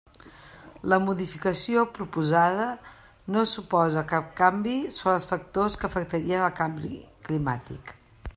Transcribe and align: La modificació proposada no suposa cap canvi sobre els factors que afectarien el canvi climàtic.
La 0.93 0.97
modificació 1.07 1.83
proposada 1.97 2.65
no 3.35 3.45
suposa 3.53 4.05
cap 4.15 4.33
canvi 4.41 4.75
sobre 4.99 5.15
els 5.21 5.29
factors 5.35 5.81
que 5.83 5.91
afectarien 5.93 6.49
el 6.49 6.61
canvi 6.63 6.95
climàtic. 7.31 7.99